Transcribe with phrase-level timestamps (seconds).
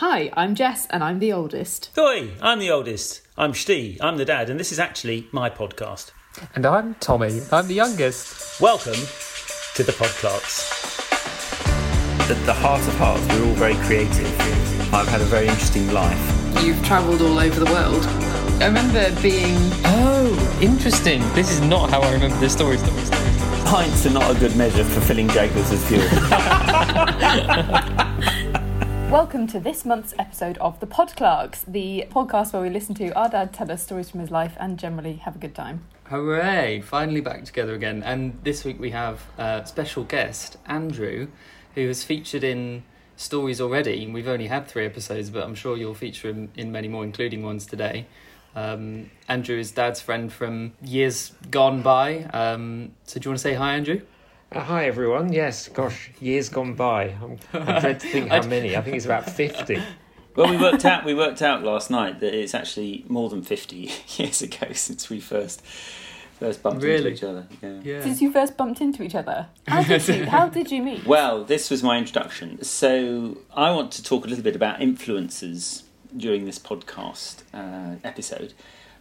[0.00, 1.90] Hi, I'm Jess and I'm the oldest.
[1.96, 3.22] Oi, I'm the oldest.
[3.38, 3.98] I'm Steve.
[4.02, 6.10] I'm the dad, and this is actually my podcast.
[6.54, 7.40] And I'm Tommy.
[7.50, 8.60] I'm the youngest.
[8.60, 10.70] Welcome to the Podclarks.
[12.30, 14.26] At the heart of hearts, we're all very creative.
[14.92, 16.62] I've had a very interesting life.
[16.62, 18.04] You've travelled all over the world.
[18.62, 19.56] I remember being.
[19.86, 21.22] Oh, interesting.
[21.32, 22.76] This is not how I remember this story.
[22.76, 23.64] story, story, story.
[23.64, 26.02] Pints are not a good measure for filling Jaguars as fuel.
[29.10, 33.28] Welcome to this month's episode of The Podclarks, the podcast where we listen to our
[33.28, 35.84] dad tell us stories from his life and generally have a good time.
[36.06, 36.80] Hooray!
[36.80, 38.02] Finally back together again.
[38.02, 41.28] And this week we have a special guest, Andrew,
[41.76, 42.82] who has featured in
[43.14, 44.08] stories already.
[44.08, 47.44] We've only had three episodes, but I'm sure you'll feature him in many more, including
[47.44, 48.06] ones today.
[48.56, 52.24] Um, Andrew is Dad's friend from years gone by.
[52.32, 54.00] Um, so do you want to say hi, Andrew?
[54.52, 55.32] Uh, hi, everyone.
[55.32, 57.14] Yes, gosh, years gone by.
[57.20, 58.76] I'm, I dread to think how many.
[58.76, 59.82] I think it's about 50.
[60.36, 63.90] Well, we worked out we worked out last night that it's actually more than fifty
[64.18, 65.62] years ago since we first
[66.38, 66.96] first bumped Really?
[66.98, 67.46] into each other.
[67.62, 67.80] Yeah.
[67.82, 68.02] Yeah.
[68.02, 71.06] Since you first bumped into each other, how did you, how did you meet?
[71.06, 72.62] Well, this was my introduction.
[72.62, 78.52] So I want to talk a little bit about influences during this podcast uh, episode,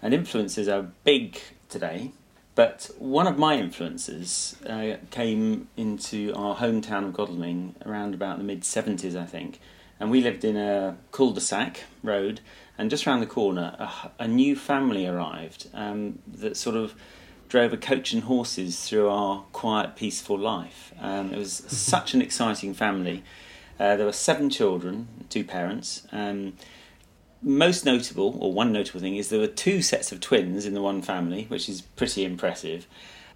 [0.02, 2.14] and influences are big today.
[2.56, 8.46] But one of my influences uh, came into our hometown of Godalming around about the
[8.46, 9.60] mid 70s, I think.
[10.00, 12.40] And we lived in a cul de sac road,
[12.78, 16.96] and just round the corner, a, a new family arrived um, that sort of
[17.48, 20.94] drove a coach and horses through our quiet, peaceful life.
[21.00, 23.24] Um, it was such an exciting family.
[23.80, 26.08] Uh, there were seven children, two parents.
[26.12, 26.54] Um,
[27.42, 30.82] most notable, or one notable thing, is there were two sets of twins in the
[30.82, 32.88] one family, which is pretty impressive.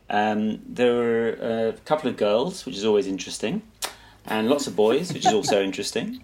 [0.09, 3.61] Um, there were a couple of girls, which is always interesting,
[4.25, 6.23] and lots of boys, which is also interesting.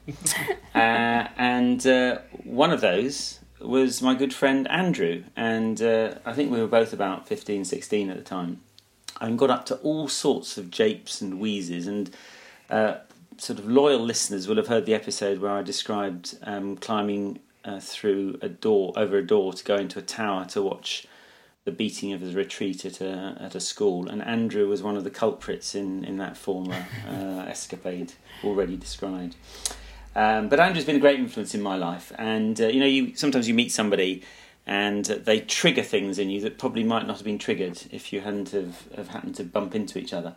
[0.73, 6.52] Uh, and uh, one of those was my good friend Andrew, and uh, I think
[6.52, 8.62] we were both about 15, 16 at the time,
[9.22, 12.09] and got up to all sorts of japes and wheezes, and
[12.69, 12.96] uh,
[13.38, 17.80] sort of loyal listeners will have heard the episode where I described um, climbing uh,
[17.80, 21.08] through a door, over a door, to go into a tower to watch
[21.66, 25.03] the beating of the retreat at a at a school, and Andrew was one of
[25.03, 29.36] the culprits in in that former uh, escapade already described.
[30.16, 33.16] Um, but Andrew's been a great influence in my life, and uh, you know, you
[33.16, 34.24] sometimes you meet somebody
[34.68, 38.22] and they trigger things in you that probably might not have been triggered if you
[38.22, 40.36] hadn't have, have happened to bump into each other.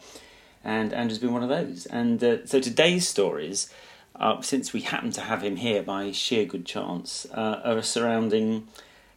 [0.62, 1.86] And Andrew's been one of those.
[1.86, 3.72] And uh, so today's stories,
[4.18, 8.66] uh, since we happen to have him here by sheer good chance, uh, are surrounding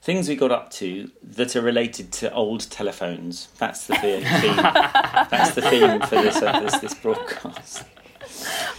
[0.01, 3.49] things we got up to that are related to old telephones.
[3.57, 4.23] That's the theme.
[4.23, 4.55] theme.
[5.29, 7.83] That's the theme for this, uh, this this broadcast.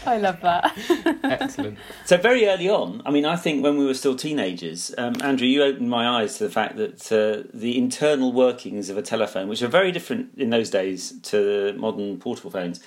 [0.05, 0.77] I love that.
[1.23, 1.79] Excellent.
[2.05, 5.47] So very early on, I mean, I think when we were still teenagers, um, Andrew,
[5.47, 9.49] you opened my eyes to the fact that uh, the internal workings of a telephone,
[9.49, 12.81] which are very different in those days to modern portable phones,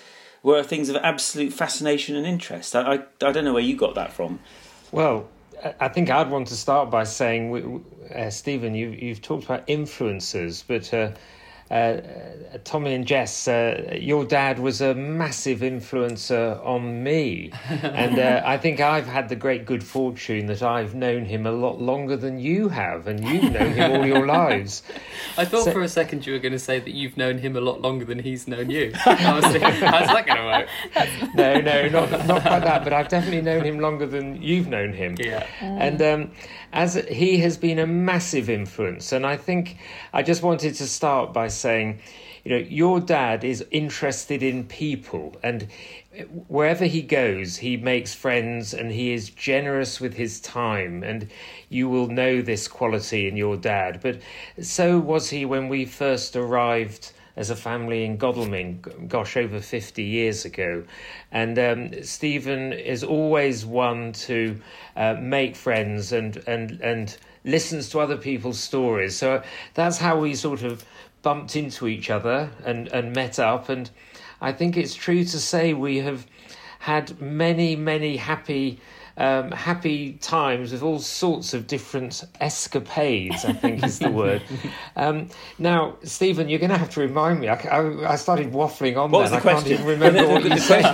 [0.45, 2.75] were things of absolute fascination and interest.
[2.75, 2.93] I, I,
[3.27, 4.39] I don't know where you got that from.
[4.91, 5.27] Well,
[5.81, 7.83] I- think I'd want to start by saying,
[8.13, 11.11] uh, Stephen, you've, you've talked about influences, but uh,
[11.71, 11.99] uh, uh,
[12.63, 17.51] Tommy and Jess, uh, your dad was a massive influencer on me.
[17.69, 21.51] and uh, I think I've had the great good fortune that I've known him a
[21.51, 24.83] lot longer than you have, and you've known him all your lives.
[25.37, 27.55] I thought So- for a second you were going to say that you've known him
[27.55, 28.91] a lot longer than he's known you.
[29.05, 30.67] I was thinking, how's that going to work?
[31.35, 34.93] No, no, not, not quite that, but I've definitely known him longer than you've known
[34.93, 35.15] him.
[35.19, 35.45] Yeah.
[35.61, 36.31] And um,
[36.75, 39.77] as he has been a massive influence, and I think
[40.13, 41.99] I just wanted to start by saying,
[42.43, 45.67] you know, your dad is interested in people, and
[46.47, 51.29] wherever he goes, he makes friends, and he is generous with his time, and
[51.69, 53.99] you will know this quality in your dad.
[54.03, 54.19] But
[54.61, 60.03] so was he when we first arrived as a family in Godalming, gosh, over 50
[60.03, 60.83] years ago.
[61.31, 64.59] And um, Stephen is always one to
[64.95, 69.15] uh, make friends and, and, and listens to other people's stories.
[69.15, 69.43] So
[69.73, 70.85] that's how we sort of
[71.21, 73.69] bumped into each other and, and met up.
[73.69, 73.89] And
[74.41, 76.25] I think it's true to say we have
[76.79, 78.79] had many, many happy.
[79.17, 84.41] Um, happy times with all sorts of different escapades, I think is the word.
[84.97, 85.27] Um,
[85.59, 87.49] now, Stephen, you're going to have to remind me.
[87.49, 89.41] I, I, I started waffling on What was then.
[89.41, 89.73] the I can't question?
[89.73, 90.93] even remember The- what the- you the said.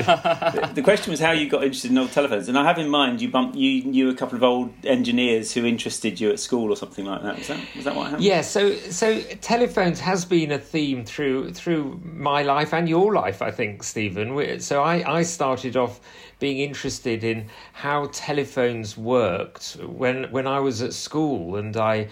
[0.70, 2.90] the, the question was how you got interested in old telephones, and I have in
[2.90, 6.72] mind you bumped you knew a couple of old engineers who interested you at school
[6.72, 7.38] or something like that.
[7.38, 8.24] Was that was that what happened?
[8.24, 13.44] Yeah, so so telephones has been a theme through through my life and your life,
[13.44, 14.60] I think, Stephen.
[14.62, 16.00] So I, I started off
[16.42, 22.10] being interested in how telephones worked when when I was at school and I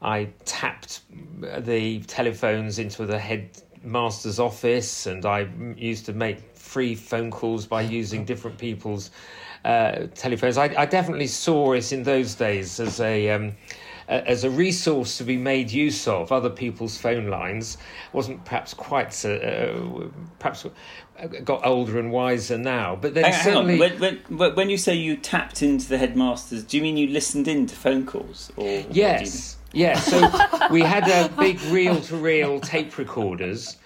[0.00, 1.00] I tapped
[1.40, 7.82] the telephones into the headmaster's office and I used to make free phone calls by
[7.82, 9.10] using different people's
[9.64, 10.56] uh, telephones.
[10.56, 13.54] I, I, definitely saw it in those days as a um,
[14.08, 16.32] as a resource to be made use of.
[16.32, 17.78] Other people's phone lines
[18.12, 20.08] wasn't perhaps quite so, uh,
[20.38, 20.66] perhaps
[21.44, 22.96] got older and wiser now.
[22.96, 26.64] But then hang, certainly, hang when, when, when, you say you tapped into the headmasters,
[26.64, 28.52] do you mean you listened in to phone calls?
[28.56, 30.06] Or yes, yes.
[30.06, 30.30] So
[30.70, 33.76] we had a big reel-to-reel tape recorders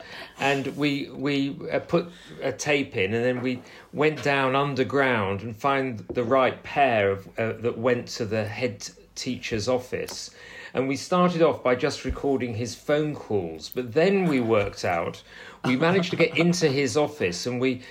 [0.40, 2.10] and we we uh, put
[2.42, 3.62] a tape in, and then we
[3.92, 8.88] went down underground and find the right pair of, uh, that went to the head
[9.18, 10.30] teacher's office.
[10.74, 15.22] And we started off by just recording his phone calls, but then we worked out
[15.64, 17.82] we managed to get into his office and we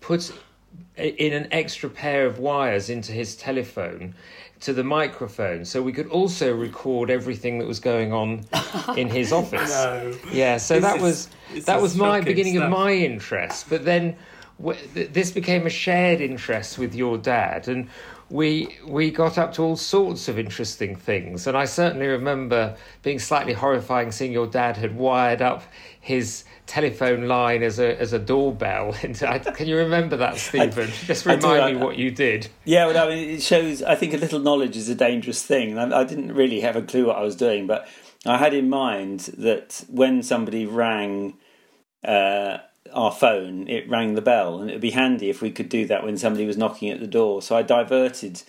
[0.00, 0.32] put
[0.96, 4.14] in an extra pair of wires into his telephone
[4.60, 8.44] to the microphone so we could also record everything that was going on
[8.96, 10.16] in his office no.
[10.32, 12.64] yeah so this that is, was that was my beginning stuff.
[12.64, 14.16] of my interest but then
[14.94, 17.88] this became a shared interest with your dad and
[18.30, 23.18] we we got up to all sorts of interesting things and i certainly remember being
[23.18, 25.62] slightly horrifying seeing your dad had wired up
[26.00, 28.92] his telephone line as a as a doorbell.
[29.02, 30.88] Can you remember that, Stephen?
[30.88, 32.48] I, Just remind me what you did.
[32.64, 33.82] Yeah, well, I mean, it shows.
[33.82, 35.78] I think a little knowledge is a dangerous thing.
[35.78, 37.86] I, I didn't really have a clue what I was doing, but
[38.26, 41.38] I had in mind that when somebody rang.
[42.02, 42.58] Uh,
[42.94, 45.86] our phone, it rang the bell, and it would be handy if we could do
[45.86, 47.42] that when somebody was knocking at the door.
[47.42, 48.42] So I diverted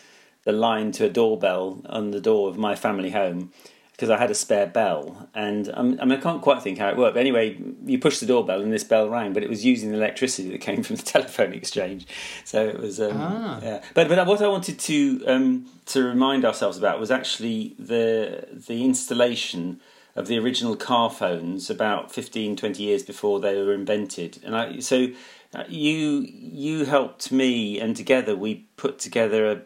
[0.44, 3.52] the line to a doorbell on the door of my family home,
[3.96, 6.90] because I had a spare bell, and um, I mean I can't quite think how
[6.90, 7.14] it worked.
[7.16, 9.96] But anyway, you push the doorbell and this bell rang, but it was using the
[9.98, 12.06] electricity that came from the telephone exchange.
[12.44, 13.60] So it was, um, ah.
[13.64, 13.84] yeah.
[13.94, 18.84] But but what I wanted to um, to remind ourselves about was actually the the
[18.84, 19.80] installation
[20.16, 24.80] of the original car phones about 15, 20 years before they were invented, and I
[24.80, 25.08] so.
[25.54, 29.62] Uh, you you helped me, and together we put together a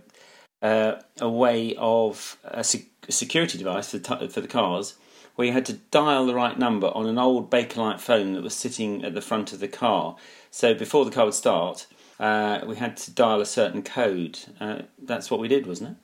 [0.62, 4.96] uh, a way of a security device for, t- for the cars
[5.36, 8.54] where you had to dial the right number on an old Bakelite phone that was
[8.54, 10.18] sitting at the front of the car.
[10.52, 11.88] So before the car would start,
[12.20, 14.38] uh, we had to dial a certain code.
[14.60, 15.98] Uh, that's what we did, wasn't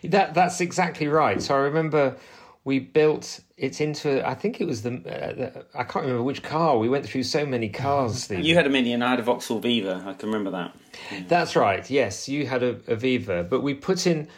[0.00, 0.10] it?
[0.10, 1.42] That that's exactly right.
[1.42, 2.16] So I remember
[2.64, 4.26] we built it into.
[4.26, 5.66] I think it was the, uh, the.
[5.74, 6.78] I can't remember which car.
[6.78, 8.22] We went through so many cars.
[8.24, 8.44] Stephen.
[8.44, 10.04] You had a Mini and I had a Vauxhall Viva.
[10.06, 10.74] I can remember that.
[11.12, 11.24] Yeah.
[11.28, 11.88] That's right.
[11.90, 14.28] Yes, you had a, a Viva, but we put in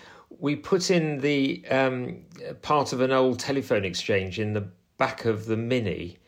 [0.41, 2.25] we put in the um,
[2.63, 6.19] part of an old telephone exchange in the back of the Mini,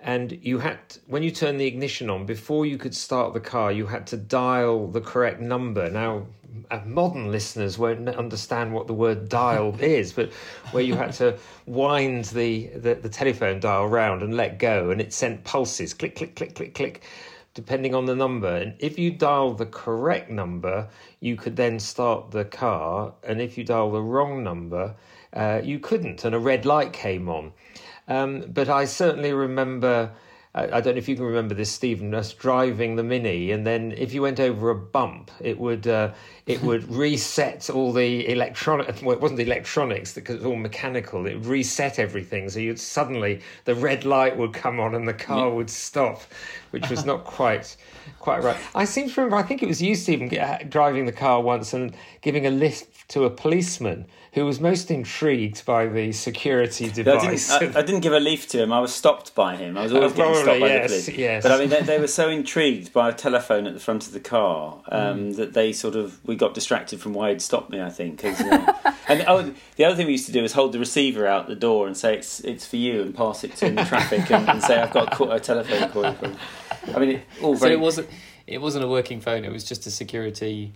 [0.00, 3.72] and you had when you turned the ignition on before you could start the car,
[3.72, 5.90] you had to dial the correct number.
[5.90, 6.26] Now,
[6.70, 10.32] uh, modern listeners won't understand what the word dial is, but
[10.72, 15.00] where you had to wind the, the, the telephone dial round and let go, and
[15.00, 17.02] it sent pulses, click, click, click, click, click
[17.54, 18.54] depending on the number.
[18.54, 20.88] And if you dial the correct number,
[21.20, 23.14] you could then start the car.
[23.24, 24.94] And if you dial the wrong number,
[25.32, 26.26] uh, you couldn't.
[26.26, 27.54] And a red light came on.
[28.08, 30.12] Um, but I certainly remember.
[30.58, 32.14] I don't know if you can remember this, Stephen.
[32.14, 36.12] Us driving the Mini, and then if you went over a bump, it would uh,
[36.46, 39.02] it would reset all the electronic.
[39.02, 41.26] Well, it wasn't electronics because it was all mechanical.
[41.26, 45.12] It would reset everything, so you'd suddenly the red light would come on and the
[45.12, 46.22] car would stop,
[46.76, 47.74] which was not quite
[48.20, 48.56] quite right.
[48.74, 49.36] I seem to remember.
[49.36, 50.28] I think it was you, Stephen,
[50.68, 54.04] driving the car once and giving a lift to a policeman
[54.36, 57.50] who was most intrigued by the security device.
[57.50, 58.70] I didn't, I, I didn't give a lift to him.
[58.70, 59.78] I was stopped by him.
[59.78, 61.18] I was always oh, getting stopped by yes, the police.
[61.18, 61.42] Yes.
[61.42, 64.12] But I mean, they, they, were so intrigued by a telephone at the front of
[64.12, 65.36] the car um, mm.
[65.36, 67.80] that they sort of we got distracted from why he'd stopped me.
[67.80, 68.22] I think.
[68.22, 68.74] Uh,
[69.08, 71.56] and oh, the other thing we used to do is hold the receiver out the
[71.56, 74.46] door and say it's it's for you and pass it to in the traffic and,
[74.50, 76.14] and, say I've got a, a telephone call.
[76.94, 78.08] I mean, it, so it wasn't
[78.46, 79.44] it wasn't a working phone.
[79.44, 80.72] It was just a security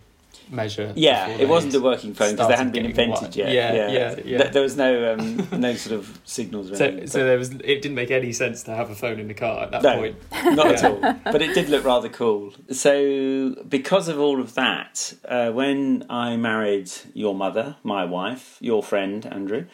[0.49, 0.91] measure.
[0.95, 3.53] Yeah, it wasn't a working phone because they hadn't been invented yet.
[3.53, 4.47] Yeah, yeah, yeah, yeah.
[4.49, 6.77] There was no um, no sort of signals.
[6.77, 7.51] so, anything, so there was.
[7.51, 9.95] It didn't make any sense to have a phone in the car at that no,
[9.95, 10.15] point.
[10.55, 10.71] Not yeah.
[10.71, 11.15] at all.
[11.23, 12.53] But it did look rather cool.
[12.71, 18.83] So because of all of that, uh, when I married your mother, my wife, your
[18.83, 19.65] friend Andrew,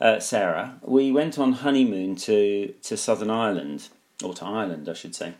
[0.00, 3.88] uh, Sarah, we went on honeymoon to to Southern Ireland
[4.22, 5.34] or to Ireland, I should say,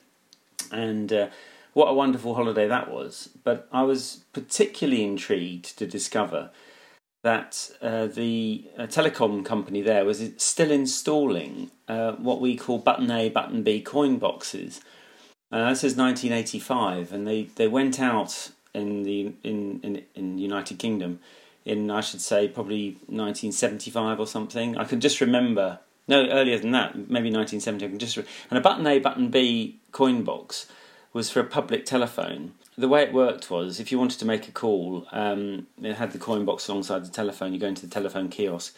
[0.71, 1.12] and.
[1.12, 1.28] Uh,
[1.75, 3.31] what a wonderful holiday that was.
[3.45, 6.50] But I was particularly intrigued to discover
[7.23, 13.11] that uh, the uh, telecom company there was still installing uh, what we call button
[13.11, 14.81] A, button B coin boxes.
[15.50, 20.78] Uh, this is 1985, and they, they went out in the in in in United
[20.78, 21.21] Kingdom
[21.64, 24.76] in I should say probably 1975 or something.
[24.76, 25.78] I can just remember
[26.12, 27.85] no earlier than that, maybe 1970.
[27.85, 30.66] I can just re- and a button A button B coin box
[31.12, 32.52] was for a public telephone.
[32.76, 36.12] The way it worked was if you wanted to make a call, um, it had
[36.12, 37.52] the coin box alongside the telephone.
[37.52, 38.75] You go into the telephone kiosk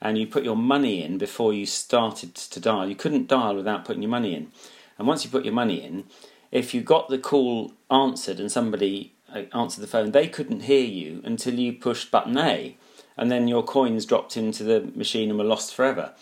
[0.00, 2.88] and you put your money in before you started to dial.
[2.88, 4.50] You couldn't dial without putting your money in.
[4.98, 6.04] And once you put your money in,
[6.50, 10.84] if you got the call answered and somebody uh, answered the phone, they couldn't hear
[10.84, 12.76] you until you pushed button A,
[13.16, 16.14] and then your coins dropped into the machine and were lost forever.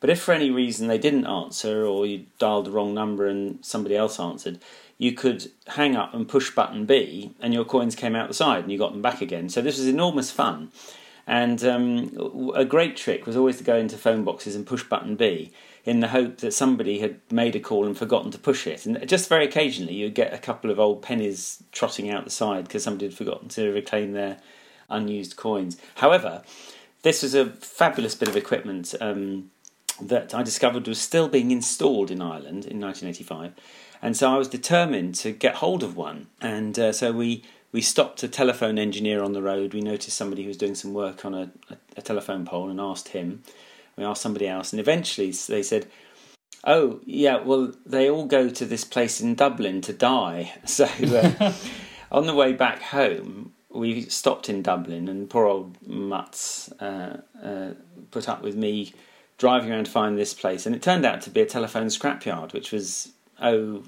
[0.00, 3.64] But if for any reason they didn't answer, or you dialed the wrong number and
[3.64, 4.60] somebody else answered,
[4.98, 8.62] you could hang up and push button B, and your coins came out the side,
[8.62, 9.48] and you got them back again.
[9.48, 10.70] So this was enormous fun.
[11.26, 15.16] And um, a great trick was always to go into phone boxes and push button
[15.16, 15.50] B
[15.84, 18.86] in the hope that somebody had made a call and forgotten to push it.
[18.86, 22.64] And just very occasionally, you'd get a couple of old pennies trotting out the side
[22.64, 24.38] because somebody had forgotten to reclaim their
[24.88, 25.76] unused coins.
[25.96, 26.42] However,
[27.02, 29.50] this was a fabulous bit of equipment um,
[30.00, 33.52] that I discovered was still being installed in Ireland in 1985.
[34.02, 36.26] And so I was determined to get hold of one.
[36.40, 39.72] And uh, so we, we stopped a telephone engineer on the road.
[39.72, 42.80] We noticed somebody who was doing some work on a, a, a telephone pole and
[42.80, 43.42] asked him
[43.96, 45.86] we asked somebody else, and eventually they said,
[46.64, 51.52] "Oh, yeah, well, they all go to this place in Dublin to die." So uh,
[52.12, 57.74] on the way back home, we stopped in Dublin, and poor old Mutz uh, uh,
[58.10, 58.92] put up with me
[59.38, 62.52] driving around to find this place, and it turned out to be a telephone scrapyard,
[62.52, 63.84] which was oh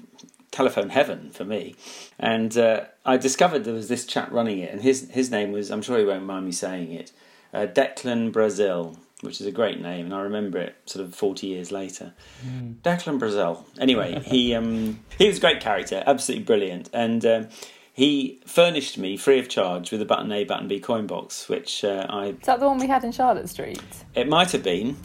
[0.51, 1.75] telephone heaven for me.
[2.17, 5.71] And uh, I discovered there was this chap running it, and his his name was
[5.71, 7.11] I'm sure he won't mind me saying it,
[7.53, 11.47] uh, Declan Brazil which is a great name, and I remember it sort of forty
[11.47, 12.13] years later.
[12.45, 12.75] Mm.
[12.75, 13.65] Declan Brazil.
[13.79, 17.47] Anyway, he um, he was a great character, absolutely brilliant, and um,
[17.91, 21.83] he furnished me free of charge with a button A, button B coin box, which
[21.83, 22.27] uh, I.
[22.27, 23.81] Is that the one we had in Charlotte Street?
[24.15, 24.95] It might have been.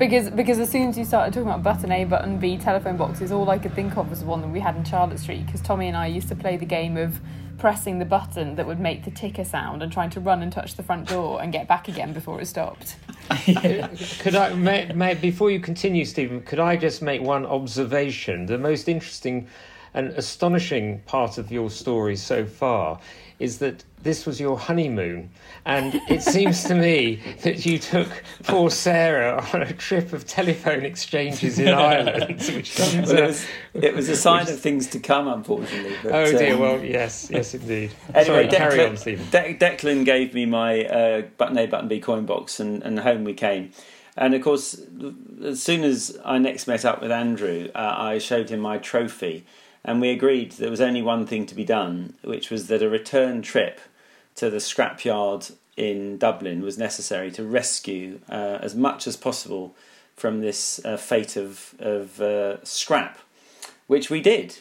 [0.00, 3.30] Because because as soon as you started talking about button A, button B telephone boxes,
[3.30, 5.44] all I could think of was the one that we had in Charlotte Street.
[5.44, 7.20] Because Tommy and I used to play the game of
[7.58, 10.76] pressing the button that would make the ticker sound and trying to run and touch
[10.76, 12.96] the front door and get back again before it stopped.
[14.20, 18.46] could I, may, may, before you continue, Stephen, could I just make one observation?
[18.46, 19.48] The most interesting
[19.92, 22.98] and astonishing part of your story so far
[23.40, 25.30] is that this was your honeymoon.
[25.64, 28.08] And it seems to me that you took
[28.44, 32.40] poor Sarah on a trip of telephone exchanges in Ireland.
[32.40, 35.96] Which well, it, was, it was a sign which, of things to come, unfortunately.
[36.02, 37.92] But, oh dear, um, well, yes, yes, indeed.
[38.14, 39.30] Anyway, Sorry, Declan, carry on, Stephen.
[39.30, 43.24] De- Declan gave me my uh, button A, button B coin box, and, and home
[43.24, 43.72] we came.
[44.16, 44.78] And of course,
[45.42, 49.46] as soon as I next met up with Andrew, uh, I showed him my trophy
[49.84, 52.88] and we agreed there was only one thing to be done, which was that a
[52.88, 53.80] return trip
[54.36, 59.74] to the scrapyard in Dublin was necessary to rescue uh, as much as possible
[60.14, 63.18] from this uh, fate of of uh, scrap,
[63.86, 64.58] which we did.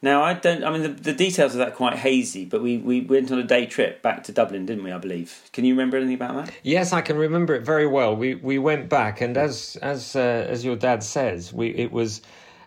[0.00, 0.64] Now I don't.
[0.64, 3.44] I mean, the, the, details of that quite hazy, but we, we went on a
[3.44, 4.90] day trip back to Dublin, didn't we?
[4.90, 5.48] I believe.
[5.52, 6.54] Can you remember anything about that?
[6.64, 8.16] Yes, I can remember it very well.
[8.16, 12.20] We we went back, and as as uh, as your dad says, we it was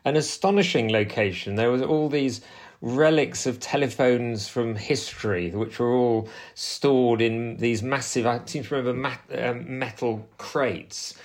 [0.05, 1.55] an astonishing location.
[1.55, 2.41] There was all these
[2.81, 8.75] relics of telephones from history, which were all stored in these massive, I seem to
[8.75, 11.15] remember, mat, um, metal crates.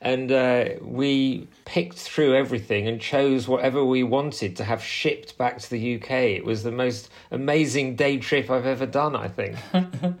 [0.00, 5.58] And uh, we picked through everything and chose whatever we wanted to have shipped back
[5.58, 6.10] to the UK.
[6.10, 9.56] It was the most amazing day trip I've ever done, I think.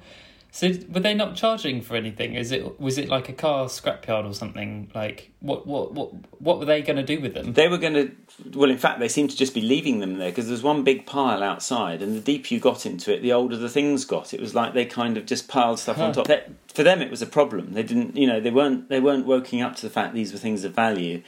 [0.52, 2.34] So were they not charging for anything?
[2.34, 4.90] Is it was it like a car scrapyard or something?
[4.94, 7.52] Like what what what what were they going to do with them?
[7.52, 8.10] They were going to
[8.54, 11.06] well, in fact, they seemed to just be leaving them there because there's one big
[11.06, 14.32] pile outside, and the deeper you got into it, the older the things got.
[14.34, 16.06] It was like they kind of just piled stuff huh.
[16.06, 16.26] on top.
[16.26, 16.42] They,
[16.72, 17.72] for them, it was a problem.
[17.72, 20.38] They didn't, you know, they weren't they weren't woking up to the fact these were
[20.38, 21.22] things of value,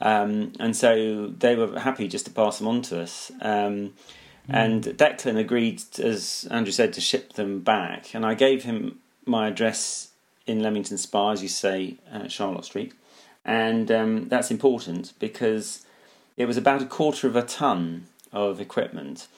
[0.00, 3.32] um, and so they were happy just to pass them on to us.
[3.40, 3.94] Um,
[4.48, 4.54] Mm.
[4.54, 8.14] And Declan agreed, as Andrew said, to ship them back.
[8.14, 10.10] And I gave him my address
[10.46, 12.92] in Leamington Spa, as you say, uh, Charlotte Street.
[13.44, 15.84] And um, that's important because
[16.36, 19.28] it was about a quarter of a ton of equipment.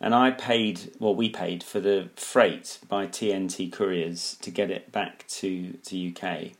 [0.00, 4.92] And I paid, well, we paid for the freight by TNT couriers to get it
[4.92, 6.52] back to, to UK.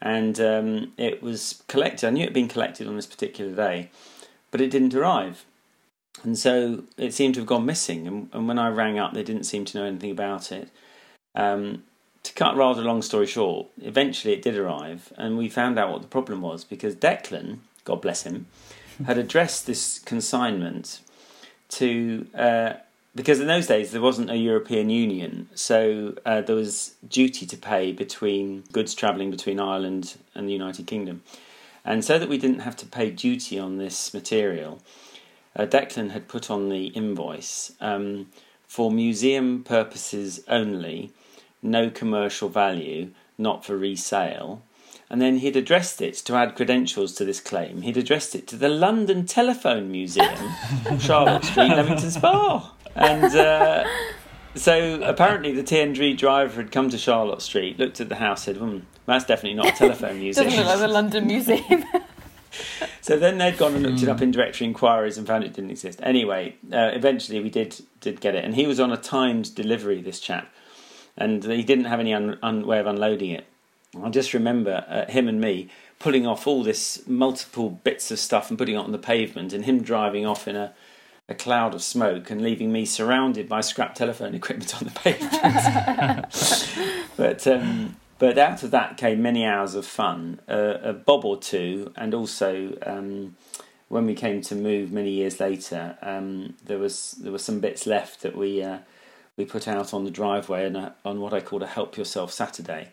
[0.00, 2.06] And um, it was collected.
[2.06, 3.90] I knew it had been collected on this particular day,
[4.50, 5.44] but it didn't arrive.
[6.22, 8.06] And so it seemed to have gone missing.
[8.06, 10.68] And, and when I rang up, they didn't seem to know anything about it.
[11.34, 11.84] Um,
[12.22, 16.02] to cut rather long story short, eventually it did arrive, and we found out what
[16.02, 18.46] the problem was because Declan, God bless him,
[19.06, 21.00] had addressed this consignment
[21.70, 22.74] to uh,
[23.14, 27.56] because in those days there wasn't a European Union, so uh, there was duty to
[27.56, 31.22] pay between goods travelling between Ireland and the United Kingdom.
[31.84, 34.80] And so that we didn't have to pay duty on this material,
[35.56, 38.28] uh, Declan had put on the invoice um,
[38.66, 41.12] for museum purposes only,
[41.62, 44.62] no commercial value, not for resale.
[45.10, 47.82] And then he'd addressed it to add credentials to this claim.
[47.82, 50.34] He'd addressed it to the London Telephone Museum,
[50.98, 52.72] Charlotte Street, Leamington Spa.
[52.94, 53.84] And uh,
[54.54, 58.56] so apparently the TNT driver had come to Charlotte Street, looked at the house, said,
[58.56, 60.46] hmm, that's definitely not a telephone museum.
[60.48, 61.84] Doesn't look like the London Museum.
[63.02, 65.72] So then they'd gone and looked it up in directory inquiries and found it didn't
[65.72, 65.98] exist.
[66.04, 70.00] Anyway, uh, eventually we did did get it, and he was on a timed delivery.
[70.00, 70.48] This chap,
[71.18, 73.46] and he didn't have any un, un, way of unloading it.
[74.00, 75.68] I just remember uh, him and me
[75.98, 79.64] pulling off all this multiple bits of stuff and putting it on the pavement, and
[79.64, 80.72] him driving off in a
[81.28, 85.32] a cloud of smoke and leaving me surrounded by scrap telephone equipment on the pavement.
[87.16, 91.36] but um, but out of that came many hours of fun, uh, a bob or
[91.36, 93.34] two, and also um,
[93.88, 97.84] when we came to move many years later, um, there was there were some bits
[97.84, 98.78] left that we uh,
[99.36, 102.32] we put out on the driveway and uh, on what I called a help yourself
[102.32, 102.90] Saturday,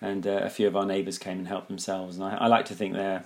[0.00, 2.64] and uh, a few of our neighbours came and helped themselves, and I, I like
[2.66, 3.24] to think they're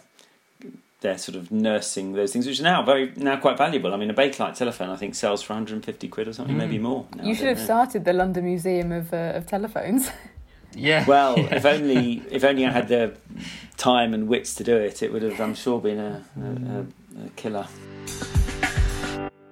[1.00, 3.94] they're sort of nursing those things, which are now very now quite valuable.
[3.94, 6.58] I mean, a Bakelite telephone I think sells for 150 quid or something, mm.
[6.58, 7.06] maybe more.
[7.14, 7.64] Now, you should have know.
[7.64, 10.10] started the London Museum of uh, of telephones.
[10.76, 11.04] Yeah.
[11.08, 13.14] Well, if only if only I had the
[13.76, 17.28] time and wits to do it, it would have, I'm sure, been a, a, a
[17.30, 17.66] killer.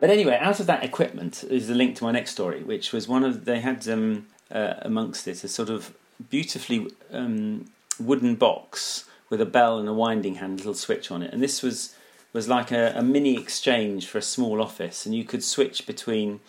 [0.01, 3.09] But anyway, out of that equipment is the link to my next story, which was
[3.09, 5.95] one of they had um, uh, amongst it a sort of
[6.29, 7.67] beautifully um,
[7.99, 11.63] wooden box with a bell and a winding hand, little switch on it, and this
[11.63, 11.97] was
[12.35, 16.41] was like a, a mini exchange for a small office, and you could switch between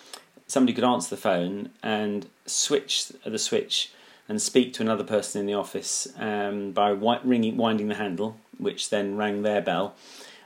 [0.48, 3.92] somebody could answer the phone and switch the switch
[4.28, 8.90] and speak to another person in the office um, by ringing, winding the handle, which
[8.90, 9.96] then rang their bell.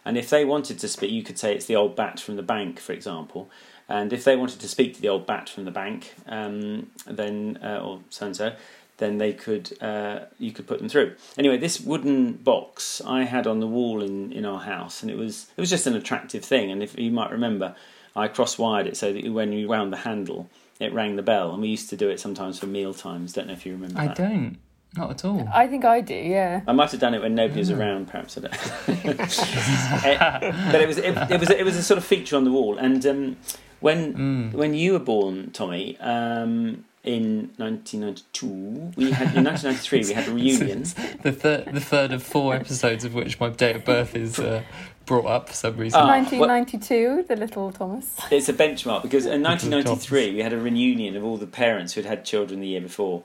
[0.05, 2.43] And if they wanted to speak, you could say it's the old bat from the
[2.43, 3.49] bank, for example.
[3.87, 7.59] And if they wanted to speak to the old bat from the bank, um, then
[7.63, 8.55] uh, or so and so,
[8.97, 11.15] then they could uh, you could put them through.
[11.37, 15.17] Anyway, this wooden box I had on the wall in, in our house, and it
[15.17, 16.71] was it was just an attractive thing.
[16.71, 17.75] And if you might remember,
[18.15, 21.51] I cross wired it so that when you wound the handle, it rang the bell,
[21.51, 23.33] and we used to do it sometimes for meal times.
[23.33, 23.95] Don't know if you remember.
[23.95, 24.01] That.
[24.01, 24.17] I that.
[24.17, 24.57] don't.
[24.95, 25.47] Not at all.
[25.53, 26.15] I think I do.
[26.15, 26.61] Yeah.
[26.67, 28.07] I might have done it when nobody was around.
[28.07, 28.53] Perhaps I don't.
[28.87, 32.51] it, but it was it, it, was it was a sort of feature on the
[32.51, 32.77] wall.
[32.77, 33.37] And um,
[33.81, 34.53] when mm.
[34.53, 40.31] when you were born, Tommy, um, in 1992, we had in 1993 we had a
[40.31, 40.83] reunion.
[41.23, 44.63] the third the third of four episodes of which my date of birth is uh,
[45.05, 45.99] brought up for some reason.
[46.05, 48.19] 1992, well, the little Thomas.
[48.29, 52.01] It's a benchmark because in 1993 we had a reunion of all the parents who
[52.01, 53.23] had had children the year before.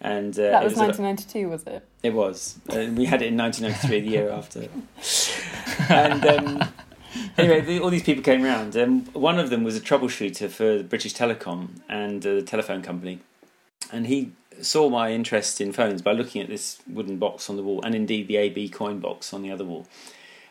[0.00, 1.82] And uh, that was, was 1992, was it?
[2.02, 2.58] It was.
[2.68, 4.68] Uh, we had it in 1993, the year after.
[5.88, 6.68] and um,
[7.38, 10.82] anyway, the, all these people came round, and one of them was a troubleshooter for
[10.82, 13.20] British Telecom and uh, the telephone company,
[13.92, 17.62] and he saw my interest in phones by looking at this wooden box on the
[17.62, 19.86] wall, and indeed the AB coin box on the other wall.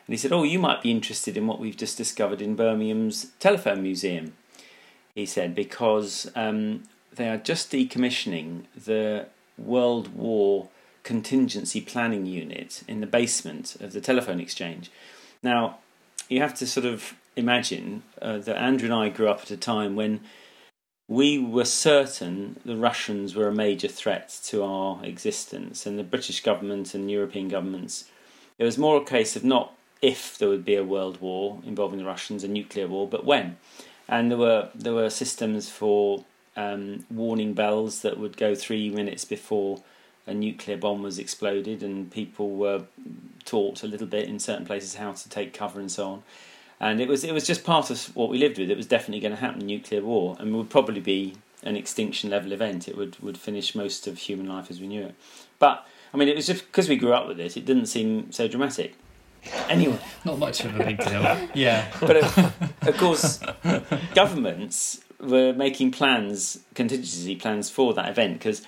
[0.06, 3.32] And he said, Oh, you might be interested in what we've just discovered in Birmingham's
[3.40, 4.34] Telephone Museum.
[5.14, 9.26] He said, because um, they are just decommissioning the
[9.58, 10.68] World War
[11.02, 14.90] contingency planning unit in the basement of the telephone exchange.
[15.42, 15.78] Now,
[16.28, 19.56] you have to sort of imagine uh, that Andrew and I grew up at a
[19.56, 20.20] time when
[21.08, 26.42] we were certain the Russians were a major threat to our existence, and the British
[26.42, 28.08] government and European governments.
[28.58, 31.98] It was more a case of not if there would be a world war involving
[31.98, 33.56] the Russians, a nuclear war, but when.
[34.08, 36.24] And there were there were systems for
[36.56, 39.82] um, warning bells that would go three minutes before
[40.26, 42.84] a nuclear bomb was exploded, and people were
[43.44, 46.22] taught a little bit in certain places how to take cover and so on.
[46.78, 48.70] And it was it was just part of what we lived with.
[48.70, 52.52] It was definitely going to happen, nuclear war, and would probably be an extinction level
[52.52, 52.86] event.
[52.88, 55.14] It would would finish most of human life as we knew it.
[55.58, 57.56] But I mean, it was just because we grew up with it.
[57.56, 58.94] It didn't seem so dramatic.
[59.68, 61.22] Anyway, not much of a big deal.
[61.54, 62.38] yeah, but of,
[62.82, 63.40] of course,
[64.14, 68.62] governments were making plans, contingency plans for that event because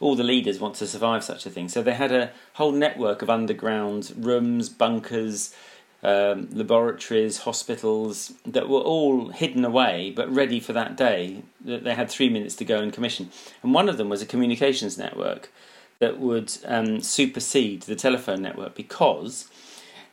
[0.00, 1.68] all the leaders want to survive such a thing.
[1.68, 5.54] So they had a whole network of underground rooms, bunkers,
[6.02, 11.42] um, laboratories, hospitals that were all hidden away but ready for that day.
[11.62, 13.30] That they had three minutes to go and commission.
[13.62, 15.52] And one of them was a communications network
[15.98, 19.48] that would um, supersede the telephone network because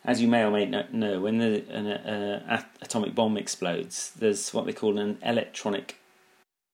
[0.03, 4.53] as you may or may not know, when the, an uh, atomic bomb explodes, there's
[4.53, 5.97] what they call an electronic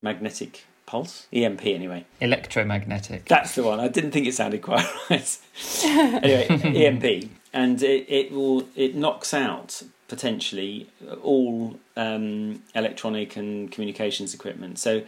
[0.04, 2.06] magnetic pulse, EMP anyway.
[2.20, 3.26] Electromagnetic.
[3.26, 3.80] That's the one.
[3.80, 5.40] I didn't think it sounded quite right.
[5.86, 10.88] anyway, EMP, and it, it will it knocks out potentially
[11.22, 14.78] all um, electronic and communications equipment.
[14.78, 15.04] So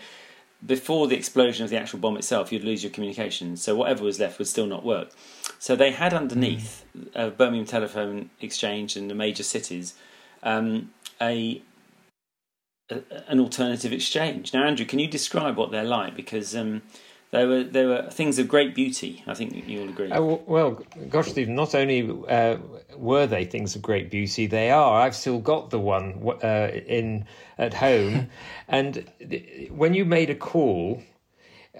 [0.65, 3.61] before the explosion of the actual bomb itself, you'd lose your communications.
[3.61, 5.11] So whatever was left would still not work.
[5.59, 9.93] So they had underneath a Birmingham Telephone Exchange and the major cities
[10.45, 11.61] um, a,
[12.89, 14.53] a an alternative exchange.
[14.53, 16.15] Now, Andrew, can you describe what they're like?
[16.15, 16.81] Because um,
[17.31, 19.23] they were they were things of great beauty.
[19.27, 20.11] I think you all agree.
[20.11, 22.57] Uh, well, gosh, Steve, not only uh,
[22.95, 25.01] were they things of great beauty, they are.
[25.01, 27.25] I've still got the one uh, in
[27.57, 28.29] at home,
[28.67, 31.01] and th- when you made a call,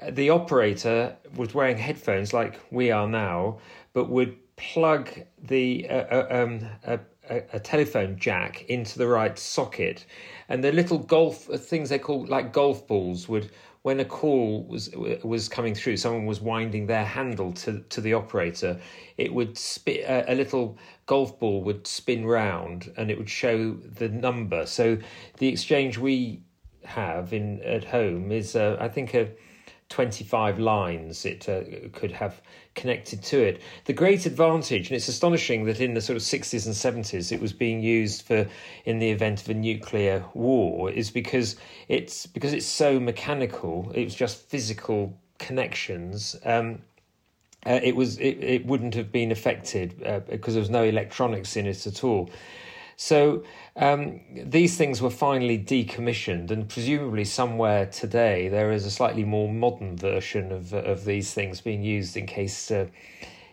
[0.02, 3.60] uh, the operator was wearing headphones like we are now,
[3.94, 5.10] but would plug
[5.42, 10.06] the uh, uh, um, a, a, telephone jack into the right socket,
[10.50, 13.52] and the little golf uh, things they call like golf balls would
[13.86, 14.90] when a call was
[15.24, 18.80] was coming through, someone was winding their handle to, to the operator.
[19.18, 23.74] It would spit a, a little golf ball would spin round, and it would show
[23.74, 24.66] the number.
[24.66, 24.98] So
[25.38, 26.42] the exchange we
[26.84, 29.30] have in at home is, uh, I think, a
[29.96, 31.62] 25 lines it uh,
[31.94, 32.42] could have
[32.74, 33.62] connected to it.
[33.86, 37.40] The great advantage, and it's astonishing that in the sort of 60s and 70s it
[37.40, 38.46] was being used for
[38.84, 41.56] in the event of a nuclear war, is because
[41.88, 43.90] it's because it's so mechanical.
[43.96, 46.36] It was just physical connections.
[46.44, 46.82] Um,
[47.66, 51.56] uh, it was it, it wouldn't have been affected uh, because there was no electronics
[51.56, 52.30] in it at all.
[52.98, 53.44] So
[53.76, 59.52] um, these things were finally decommissioned, and presumably somewhere today there is a slightly more
[59.52, 62.72] modern version of of these things being used in case.
[62.72, 62.88] Uh,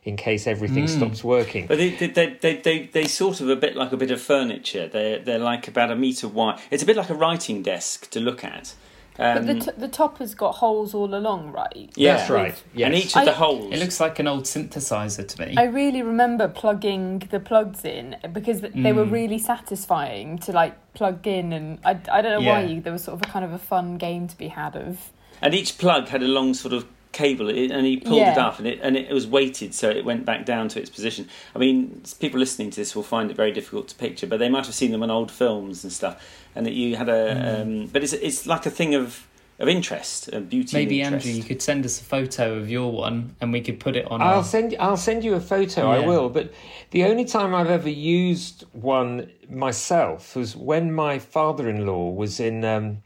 [0.05, 3.55] in case everything stops working, But they, they, they, they, they, they sort of a
[3.55, 4.89] bit like a bit of furniture.
[4.89, 6.61] They're, they're like about a metre wide.
[6.73, 8.75] It's a bit like a writing desk to look at.
[9.19, 11.91] Um, But the, t- the top has got holes all along, right?
[11.97, 12.17] yeah.
[12.17, 12.63] that's right.
[12.75, 12.87] Yes.
[12.87, 13.73] And each of I- the holes.
[13.75, 15.55] It looks like an old synthesizer to me.
[15.57, 20.75] I really remember plugging the plugs in because th- they were really satisfying to like
[20.95, 22.69] plug in, and I, I don't know why Yeah.
[22.69, 25.11] you, there was sort of a kind of a fun game to be had of.
[25.41, 28.47] And each plug had a long sort of cable, and he pulled it Yeah.
[28.47, 31.29] up, and it and it was weighted, so it went back down to its position.
[31.55, 34.49] I mean, people listening to this will find it very difficult to picture, but they
[34.49, 36.23] might have seen them on old films and stuff.
[36.55, 39.27] And that you had a, um, but it's it's like a thing of
[39.59, 40.77] of interest, and beauty.
[40.77, 41.15] Maybe and.
[41.15, 44.11] Andrew, you could send us a photo of your one, and we could put it
[44.11, 44.21] on.
[44.21, 44.45] I'll our...
[44.45, 45.89] send I'll send you a photo.
[45.89, 46.29] I will.
[46.29, 46.53] But
[46.91, 53.03] the only time I've ever used one myself was when my father-in-law was in um,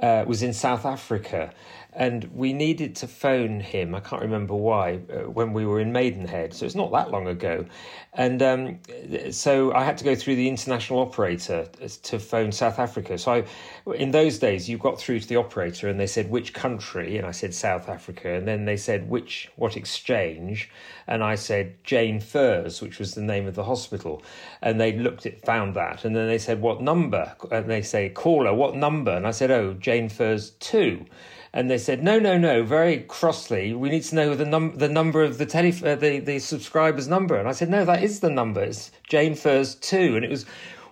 [0.00, 1.52] uh, was in South Africa,
[1.92, 3.94] and we needed to phone him.
[3.94, 6.54] I can't remember why uh, when we were in Maidenhead.
[6.54, 7.66] So it's not that long ago,
[8.12, 8.78] and um,
[9.30, 11.66] so I had to go through the international operator
[12.02, 13.18] to phone South Africa.
[13.18, 13.32] So
[13.86, 17.16] I, in those days, you got through to the operator, and they said which country,
[17.16, 20.70] and I said South Africa, and then they said which what exchange,
[21.06, 24.22] and I said Jane Furse, which was the name of the hospital,
[24.62, 28.08] and they looked at found that, and then they said what number, and they say
[28.08, 31.04] caller what number, and I said oh Jane Furse two.
[31.52, 34.88] And they said, no, no, no, very crossly, we need to know the, num- the
[34.88, 37.36] number of the, tele- uh, the, the subscriber's number.
[37.36, 38.62] And I said, no, that is the number.
[38.62, 40.16] It's Jane Furse 2.
[40.16, 40.44] And it was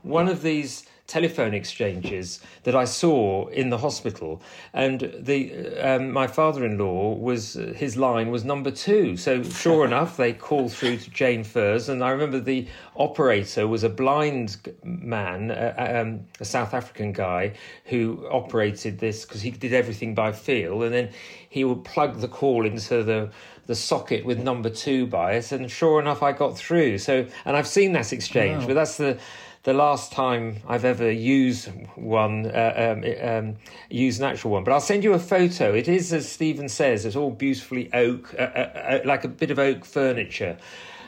[0.02, 4.42] one of these telephone exchanges that I saw in the hospital.
[4.74, 9.16] And the um, my father-in-law was, his line was number two.
[9.16, 11.88] So sure enough, they called through to Jane Furse.
[11.88, 17.54] And I remember the operator was a blind man, uh, um, a South African guy
[17.86, 21.08] who operated this because he did everything by feel, and then
[21.48, 23.30] he would plug the call into the
[23.66, 26.96] the socket with number two bias, and sure enough, I got through.
[26.96, 29.18] So, and I've seen that exchange, but that's the
[29.64, 33.56] the last time I've ever used one, uh, um, um,
[33.90, 34.64] used an actual one.
[34.64, 35.74] But I'll send you a photo.
[35.74, 39.50] It is, as Stephen says, it's all beautifully oak, uh, uh, uh, like a bit
[39.50, 40.56] of oak furniture.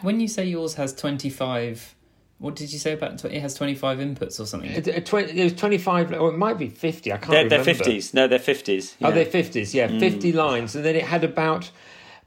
[0.02, 1.94] When you say yours has twenty-five,
[2.38, 4.70] what did you say about tw- it has twenty-five inputs or something?
[4.70, 7.64] It, it, twen- it was 25, or it might be 50, I can't They're, remember.
[7.64, 8.14] they're 50s.
[8.14, 8.96] No, they're 50s.
[9.02, 11.70] Oh, they're fifties, yeah, fifty lines, and then it had about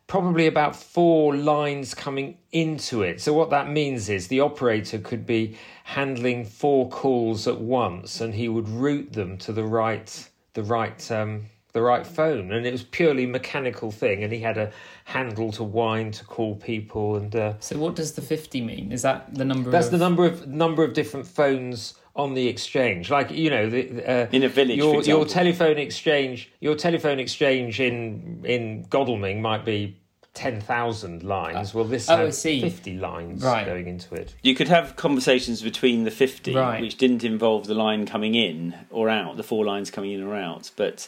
[0.07, 3.21] probably about four lines coming into it.
[3.21, 8.33] So what that means is the operator could be handling four calls at once, and
[8.33, 12.71] he would route them to the right, the right, um, the right phone, and it
[12.71, 14.23] was purely mechanical thing.
[14.23, 14.71] And he had a
[15.05, 18.91] handle to wind to call people, and uh, So what does the fifty mean?
[18.91, 19.71] Is that the number?
[19.71, 19.91] that's of...
[19.93, 23.09] the number of number of different phones on the exchange.
[23.09, 25.23] Like you know, the, uh, In a village, your example.
[25.23, 29.97] your telephone exchange, your telephone exchange in in Godalming might be
[30.35, 31.73] ten thousand lines.
[31.73, 32.61] Well, this oh, I had see.
[32.61, 33.65] fifty lines Right.
[33.65, 34.35] going into it.
[34.43, 36.81] You could have conversations between the 50, Right.
[36.81, 40.35] which didn't involve the line coming in or out, the four lines coming in or
[40.35, 40.69] out.
[40.75, 41.07] But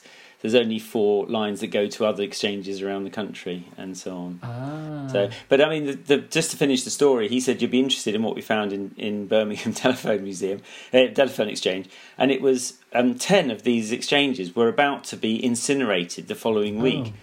[0.51, 4.39] there's only four lines that go to other exchanges around the country and so on.
[4.43, 5.07] Ah.
[5.11, 7.79] So, but I mean, the, the, just to finish the story, he said you'd be
[7.79, 10.61] interested in what we found in, in Birmingham Telephone Museum,
[10.93, 15.43] uh, Telephone Exchange, and it was um, ten of these exchanges were about to be
[15.43, 17.13] incinerated the following week, Oh.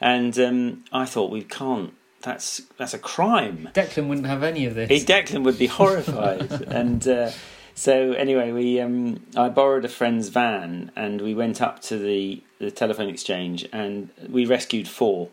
[0.00, 1.94] and um, I thought we can't.
[2.22, 3.68] That's that's a crime.
[3.74, 4.88] Declan wouldn't have any of this.
[4.88, 7.30] He, Declan would be horrified, and uh,
[7.74, 12.42] so anyway, we um, I borrowed a friend's van and we went up to the
[12.58, 15.30] the telephone exchange and we rescued four,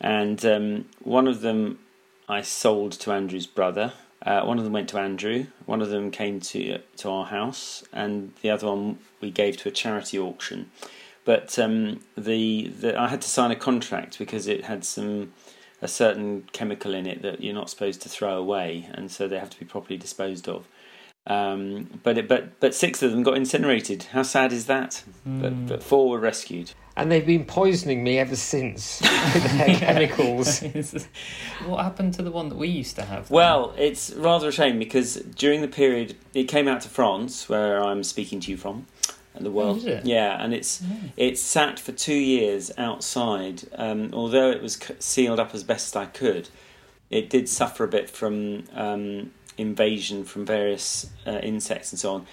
[0.00, 1.78] and um, one of them
[2.28, 3.92] I sold to Andrew's brother.
[4.24, 5.46] Uh, one of them went to Andrew.
[5.66, 9.68] One of them came to to our house, and the other one we gave to
[9.68, 10.70] a charity auction.
[11.24, 15.32] But um, the, the I had to sign a contract because it had some
[15.82, 19.38] a certain chemical in it that you're not supposed to throw away, and so they
[19.38, 20.66] have to be properly disposed of.
[21.26, 24.04] Um, but it, but but six of them got incinerated.
[24.12, 25.02] How sad is that?
[25.24, 25.40] Hmm.
[25.40, 26.72] But but four were rescued.
[26.96, 30.60] And they've been poisoning me ever since with their chemicals.
[31.66, 33.28] what happened to the one that we used to have?
[33.28, 33.34] then?
[33.34, 37.82] Well, it's rather a shame because during the period it came out to France, where
[37.82, 38.86] I'm speaking to you from,
[39.34, 39.80] and the world.
[39.80, 40.06] did it?
[40.06, 40.82] Yeah, and it's
[41.16, 43.62] it sat for two years outside.
[43.74, 46.48] Um, although it was sealed up as best I could,
[47.10, 52.26] it did suffer a bit from um, invasion from various uh, insects and so on.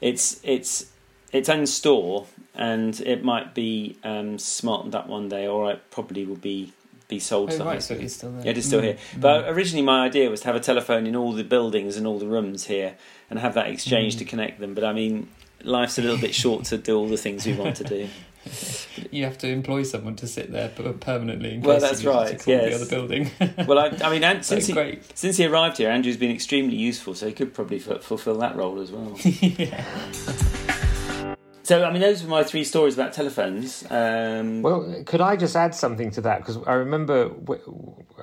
[0.00, 0.86] It's it's
[1.32, 6.24] it's in store, and it might be um, smartened up one day, or it probably
[6.26, 6.72] will be
[7.08, 8.44] be sold Oh, right, so it's still there.
[8.44, 8.94] Yeah, it is still Mm, here.
[8.94, 9.20] mm.
[9.20, 12.18] But originally, my idea was to have a telephone in all the buildings and all
[12.18, 12.94] the rooms here,
[13.28, 14.18] and have that exchange Mm.
[14.20, 14.74] to connect them.
[14.74, 15.28] But I mean,
[15.62, 18.08] life's a little bit short to do all the things we want to do.
[19.10, 21.54] You have to employ someone to sit there permanently.
[21.54, 22.68] In Well, that's you right, To call yes.
[22.70, 23.30] the other building.
[23.66, 25.18] Well, I, I mean, and so since he, great.
[25.18, 28.56] since he arrived here, Andrew's been extremely useful, so he could probably f- fulfil that
[28.56, 29.16] role as well.
[29.24, 29.84] yeah.
[31.64, 33.84] So, I mean, those were my three stories about telephones.
[33.90, 36.38] Um, Well, could I just add something to that?
[36.38, 37.30] Because I remember,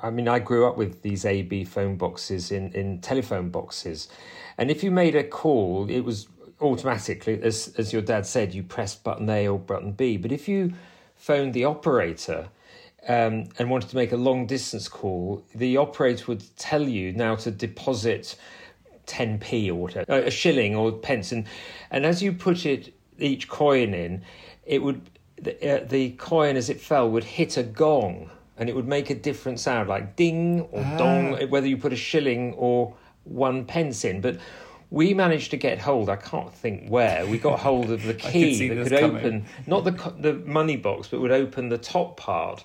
[0.04, 4.10] I mean, I grew up with these AB phone boxes in, in telephone boxes.
[4.58, 6.28] And if you made a call, it was
[6.62, 10.18] automatically, as, as your dad said, you press button A or button B.
[10.18, 10.74] But if you
[11.16, 12.50] phoned the operator
[13.08, 17.36] um, and wanted to make a long distance call, the operator would tell you now
[17.38, 18.36] to deposit
[19.08, 21.32] 10p or whatever, uh, a shilling or pence.
[21.32, 21.46] And,
[21.92, 24.24] and as you put it, each coin in,
[24.66, 25.10] it would,
[25.42, 29.10] the, uh, the coin as it fell would hit a gong and it would make
[29.10, 32.94] a different sound like ding or dong, whether you put a shilling or
[33.24, 34.20] one pence in.
[34.20, 34.38] But
[34.92, 38.56] we managed to get hold, I can't think where, we got hold of the key
[38.56, 39.18] see that could coming.
[39.18, 42.64] open, not the, the money box, but would open the top part.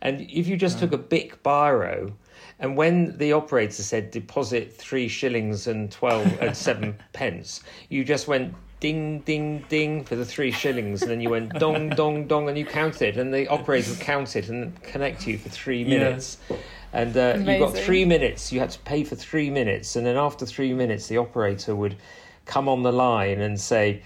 [0.00, 2.12] And if you just took a Bic biro,
[2.60, 8.28] and when the operator said deposit three shillings and twelve and seven pence, you just
[8.28, 12.50] went ding ding ding for the three shillings, and then you went dong dong dong,
[12.50, 15.98] and you counted, and the operator would count it and connect you for three Yeah.
[15.98, 16.36] minutes.
[16.92, 18.52] And uh, you got three minutes.
[18.52, 21.96] You had to pay for three minutes, and then after three minutes, the operator would
[22.44, 24.02] come on the line and say,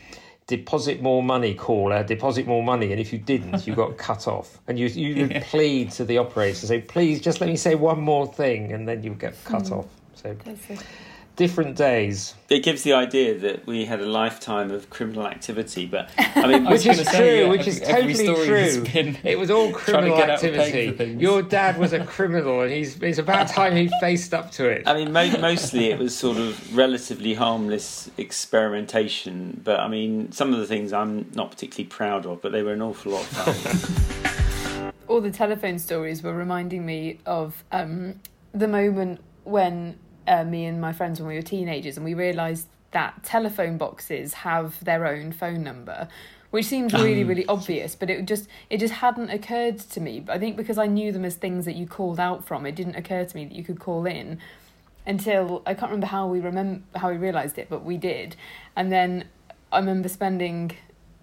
[0.47, 2.05] "Deposit more money, caller.
[2.05, 4.61] Deposit more money." And if you didn't, you got cut off.
[4.69, 8.01] And you you would plead to the operator, say, "Please, just let me say one
[8.01, 9.89] more thing," and then you would get cut off.
[10.15, 10.37] So
[11.39, 16.11] different days, it gives the idea that we had a lifetime of criminal activity, but
[16.19, 17.05] I mean, I which is true.
[17.05, 18.85] say, yeah, which is every totally story has true.
[18.85, 21.13] been It was all trying to criminal get out of paying activity.
[21.15, 24.83] Your dad was a criminal, and he's it's about time he faced up to it.
[24.87, 30.53] I mean, mo- mostly it was sort of relatively harmless experimentation, but I mean, some
[30.53, 33.57] of the things I'm not particularly proud of, but they were an awful lot of
[33.57, 34.93] fun.
[35.07, 38.21] all the telephone stories were reminding me of um,
[38.53, 39.97] the moment when
[40.29, 44.33] uh, me and my friends when we were teenagers and we realised that telephone boxes
[44.35, 46.09] have their own phone number
[46.51, 50.21] which seems really really obvious but it just it just hadn't occurred to me.
[50.21, 52.75] But i think because i knew them as things that you called out from it
[52.75, 54.39] didn't occur to me that you could call in
[55.07, 58.37] until i can't remember how we remember how we realised it but we did.
[58.77, 59.25] And then
[59.73, 60.77] i remember spending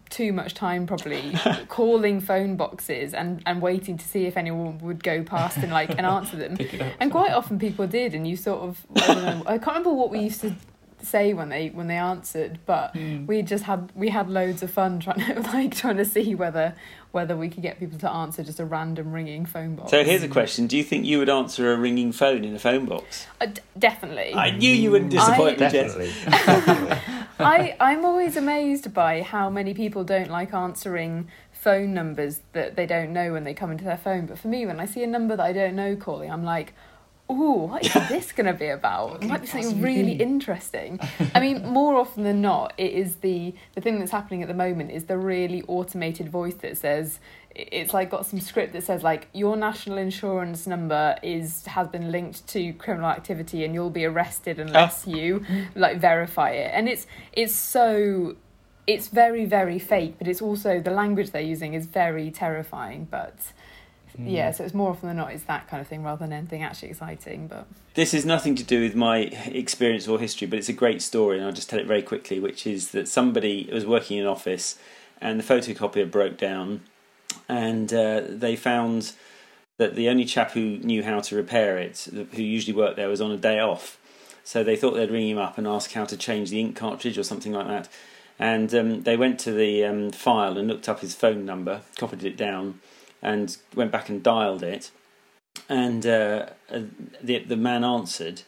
[0.10, 1.36] too much time probably
[1.70, 5.90] calling phone boxes and, and waiting to see if anyone would go past and like
[5.90, 6.54] and answer them.
[6.54, 6.94] Up.
[7.00, 9.44] And quite often people did, and you sort of I know.
[9.46, 10.56] I can't remember what we used to
[11.02, 13.26] say when they when they answered, but Hmm.
[13.26, 16.74] we just had we had loads of fun trying to like trying to see whether
[17.16, 19.90] whether we could get people to answer just a random ringing phone box.
[19.90, 22.60] so here's a question: Do you think you would answer a ringing phone in a
[22.60, 23.26] phone box?
[23.40, 24.34] Uh, d- definitely.
[24.34, 26.12] I knew you wouldn't disappoint me, Definitely.
[26.26, 26.98] Definitely.
[27.40, 32.86] I, I'm always amazed by how many people don't like answering phone numbers that they
[32.86, 34.26] don't know when they come into their phone.
[34.26, 36.74] But for me, when I see a number that I don't know calling, I'm like,
[37.32, 39.24] ooh, what is this going to be about?
[39.24, 41.00] It might be something really interesting.
[41.34, 44.54] I mean, more often than not, it is the the thing that's happening at the
[44.54, 47.20] moment is the really automated voice that says
[47.56, 52.12] it's like got some script that says like your national insurance number is has been
[52.12, 55.12] linked to criminal activity and you'll be arrested unless oh.
[55.12, 58.36] you like verify it and it's it's so
[58.88, 63.38] it's very very fake but it's also the language they're using is very terrifying but
[64.18, 66.64] yeah so it's more often than not it's that kind of thing rather than anything
[66.64, 70.68] actually exciting but This is nothing to do with my experience or history, but it's
[70.68, 72.42] a great story, and I'll just tell it very quickly.
[72.42, 74.78] Which is that somebody was working in an office,
[75.22, 76.82] and the photocopier broke down,
[77.48, 79.14] and uh, they found
[79.78, 83.22] that the only chap who knew how to repair it, who usually worked there, was
[83.22, 83.98] on a day off.
[84.44, 87.18] So they thought they'd ring him up and ask how to change the ink cartridge
[87.18, 87.88] or something like that.
[88.38, 92.26] And um, they went to the um, file and looked up his phone number, copied
[92.26, 92.82] it down,
[93.26, 94.92] and went back and dialed it.
[95.68, 96.82] And uh, uh,
[97.22, 98.44] the the man answered,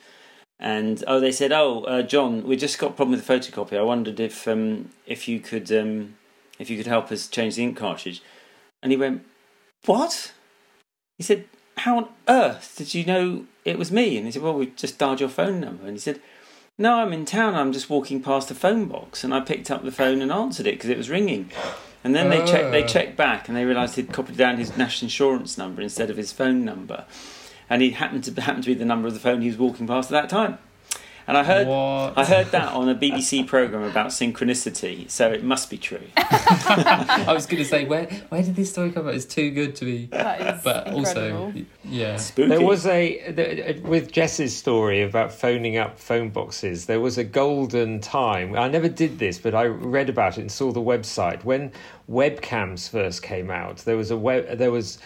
[0.59, 3.77] and oh, they said, "Oh, uh, John, we just got a problem with the photocopy.
[3.77, 6.15] I wondered if um, if you could um,
[6.59, 8.21] if you could help us change the ink cartridge."
[8.83, 9.25] And he went,
[9.85, 10.33] "What?"
[11.17, 11.45] He said,
[11.77, 14.99] "How on earth did you know it was me?" And he said, "Well, we just
[14.99, 16.19] dialed your phone number." And he said,
[16.77, 17.55] "No, I'm in town.
[17.55, 20.67] I'm just walking past the phone box, and I picked up the phone and answered
[20.67, 21.51] it because it was ringing."
[22.07, 22.71] And then they checked.
[22.71, 22.87] They Ah.
[22.87, 26.31] checked back, and they realised he'd copied down his national insurance number instead of his
[26.31, 27.03] phone number,
[27.69, 29.87] and he happened to happened to be the number of the phone he was walking
[29.87, 30.57] past at that time.
[31.27, 32.17] And I heard What?
[32.17, 35.99] I heard that on a BBC program about synchronicity, so it must be true.
[36.15, 39.13] I was going to say, where where did this story come from?
[39.13, 40.05] It's too good to be.
[40.07, 41.47] that is But incredible.
[41.47, 42.15] also, yeah.
[42.15, 42.47] Spooky.
[42.47, 46.85] There was a the, uh, with Jess's story about phoning up phone boxes.
[46.85, 48.55] There was a golden time.
[48.55, 51.73] I never did this, but I read about it and saw the website when
[52.09, 53.79] webcams first came out.
[53.79, 54.57] There was a web.
[54.57, 54.97] There was.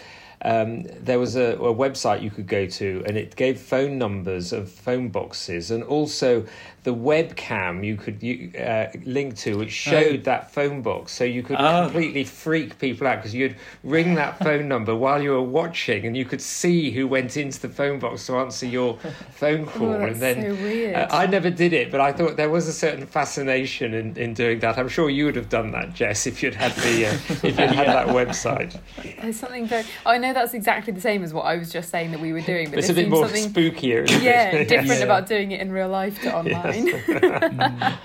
[0.44, 4.52] Um, there was a, a website you could go to, and it gave phone numbers
[4.52, 6.44] of phone boxes, and also
[6.84, 11.42] the webcam you could you, uh, link to, which showed that phone box, so you
[11.42, 11.84] could Oh.
[11.84, 16.16] completely freak people out because you'd ring that phone number while you were watching, and
[16.16, 18.98] you could see who went into the phone box to answer your
[19.34, 19.90] phone call.
[19.94, 20.94] Oh, that's and then so weird.
[20.96, 24.34] uh, I never did it, but I thought there was a certain fascination in, in
[24.34, 24.76] doing that.
[24.76, 27.54] I'm sure you would have done that, Jess, if you'd had the uh, if you'd
[27.54, 28.76] had that website.
[29.22, 29.84] There's something very.
[30.04, 32.40] I know that's exactly the same as what I was just saying that we were
[32.40, 34.08] doing, but It's a bit more something spookier.
[34.22, 35.04] yeah different Yeah.
[35.04, 36.71] about doing it in real life to online.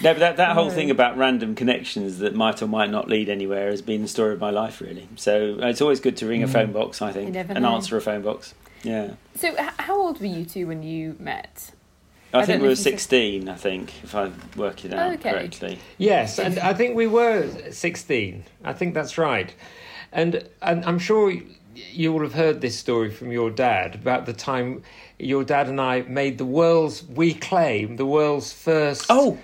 [0.00, 3.28] No, but that, that whole thing about random connections that might or might not lead
[3.28, 5.08] anywhere has been the story of my life, really.
[5.16, 7.74] So uh, it's always good to ring a phone box, I think, and know.
[7.74, 8.54] answer a phone box.
[8.84, 9.14] Yeah.
[9.34, 11.72] so, h- how old were you two when you met?
[12.32, 14.92] I, I think we were if you said- 16, I think, if I work it
[14.94, 15.30] out Okay.
[15.32, 15.78] correctly.
[15.96, 18.44] Yes, and I think we were 16.
[18.62, 19.52] I think that's right.
[20.12, 21.32] And, and I'm sure
[21.92, 24.82] you will have heard this story from your dad about the time
[25.18, 29.38] your dad and I made the world's, we claim, the world's first Oh!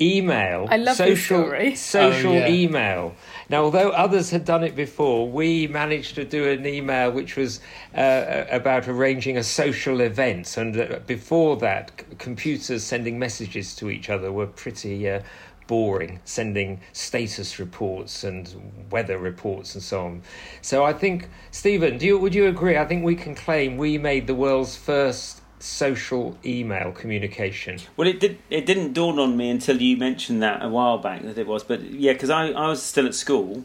[0.00, 0.66] email.
[0.70, 1.74] I love this social, story.
[1.76, 2.48] Social Oh, yeah.
[2.48, 3.14] email.
[3.48, 7.60] Now, although others had done it before, we managed to do an email which was
[7.94, 10.56] uh, about arranging a social event.
[10.56, 15.08] And uh, before that, c- computers sending messages to each other were pretty.
[15.08, 15.20] Uh,
[15.66, 18.54] boring sending status reports and
[18.90, 20.22] weather reports and so on
[20.60, 23.96] so i think stephen do you would you agree i think we can claim we
[23.98, 28.38] made the world's first social email communication Well, it did.
[28.50, 31.64] It didn't dawn on me until you mentioned that a while back that it was.
[31.64, 33.64] But yeah, because I, I was still at school,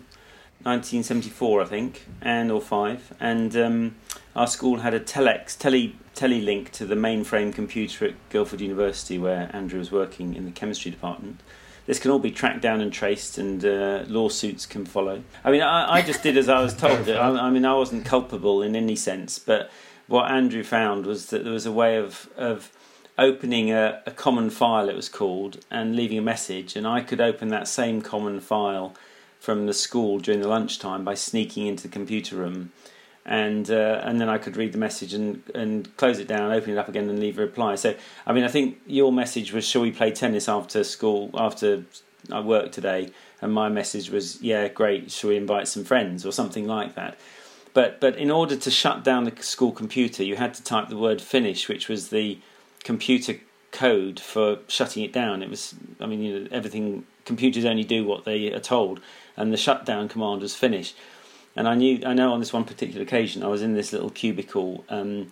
[0.64, 3.96] 1974, I think, and or five, and um,
[4.36, 9.50] our school had a telex tele telelink to the mainframe computer at Guildford University, where
[9.54, 11.42] Andrew was working in the chemistry department.
[11.90, 15.24] This can all be tracked down and traced, and uh, lawsuits can follow.
[15.44, 17.10] I mean, I, I just did as I was told.
[17.10, 19.72] I, I mean, I wasn't culpable in any sense, but
[20.06, 22.72] what Andrew found was that there was a way of of
[23.18, 27.20] opening a, a common file, it was called, and leaving a message, and I could
[27.20, 28.94] open that same common file
[29.40, 32.72] from the school during the lunchtime by sneaking into the computer room.
[33.32, 36.72] And uh, and then I could read the message and, and close it down, open
[36.72, 37.76] it up again, and leave a reply.
[37.76, 37.94] So
[38.26, 41.30] I mean, I think your message was, "Shall we play tennis after school?
[41.36, 41.84] After
[42.32, 45.12] I work today?" And my message was, "Yeah, great.
[45.12, 47.20] Shall we invite some friends or something like that?"
[47.76, 50.98] But but in order to shut down the school computer, you had to type the
[50.98, 52.40] word "finish," which was the
[52.84, 53.36] computer
[53.72, 55.44] code for shutting it down.
[55.44, 57.06] It was, I mean, you know, everything.
[57.26, 59.02] Computers only do what they are told,
[59.38, 60.96] and the shutdown command was finish.
[61.60, 64.10] And I knew, I know, on this one particular occasion, I was in this little
[64.10, 65.30] cubicle, um,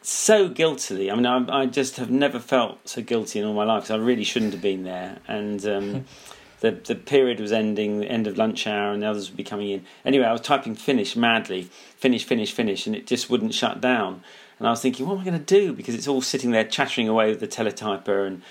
[0.00, 1.10] so guiltily.
[1.10, 3.90] I mean, I, I just have never felt so guilty in all my life because
[3.90, 5.18] I really shouldn't have been there.
[5.26, 6.04] And um,
[6.60, 9.42] the the period was ending, the end of lunch hour, and the others would be
[9.42, 9.84] coming in.
[10.04, 11.62] Anyway, I was typing finish madly,
[11.96, 14.22] finish, finish, finish, and it just wouldn't shut down.
[14.60, 15.72] and I was thinking, what am I going to do?
[15.72, 18.42] Because it's all sitting there chattering away with the teletyper and.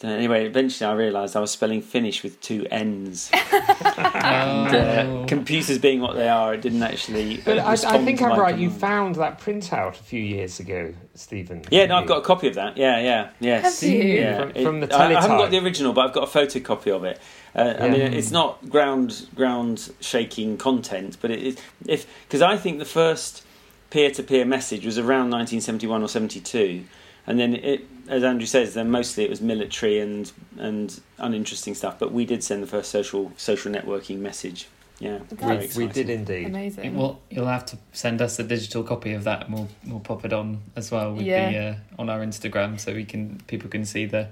[0.00, 3.30] Then Anyway, eventually I realised I was spelling Finnish with two N's.
[3.96, 7.38] and uh, computers being what they are, it didn't actually.
[7.38, 8.58] uh, But I, I think to I'm my right.
[8.58, 11.64] You found that printout a few years ago, Stephen.
[11.70, 12.76] Yeah, no, I've got a copy of that.
[12.76, 13.80] Yeah, yeah, yes.
[13.80, 14.02] Have you?
[14.02, 16.38] Yeah, From- it- from the I, I haven't got the original, but I've got a
[16.38, 17.20] photocopy of it.
[17.54, 22.56] Uh, I mean, it's not ground ground shaking content, but it is if because I
[22.56, 23.42] think the first
[23.90, 26.84] peer to peer message was around 1971 or 72,
[27.28, 31.98] and then it, as Andrew says, then mostly it was military and and uninteresting stuff.
[32.00, 34.66] But we did send the first social social networking message.
[34.98, 36.46] Yeah, very We did indeed.
[36.46, 36.96] Amazing.
[36.96, 40.24] Well, you'll have to send us a digital copy of that, and we'll we'll pop
[40.24, 41.50] it on as well with Yeah.
[41.52, 44.26] the uh, on our Instagram, so we can people can see the